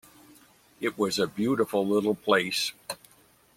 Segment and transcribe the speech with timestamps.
[0.79, 2.71] It was a beautiful little place.